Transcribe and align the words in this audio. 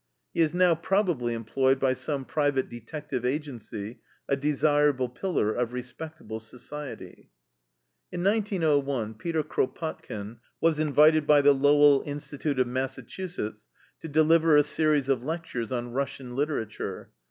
He 0.33 0.41
is 0.41 0.55
now 0.55 0.73
probably 0.73 1.35
employed 1.35 1.79
by 1.79 1.93
some 1.93 2.25
private 2.25 2.67
detective 2.67 3.23
agency, 3.23 3.99
a 4.27 4.35
desirable 4.35 5.07
pillar 5.09 5.53
of 5.53 5.73
respectable 5.73 6.39
society. 6.39 7.29
In 8.11 8.23
1901 8.23 9.13
Peter 9.13 9.43
Kropotkin 9.43 10.39
was 10.59 10.79
invited 10.79 11.27
by 11.27 11.41
the 11.41 11.53
Lowell 11.53 12.01
Institute 12.03 12.57
of 12.57 12.65
Massachusetts 12.65 13.67
to 13.99 14.07
deliver 14.07 14.57
a 14.57 14.63
series 14.63 15.07
of 15.07 15.23
lectures 15.23 15.71
on 15.71 15.91
Russian 15.91 16.35
literature. 16.35 17.11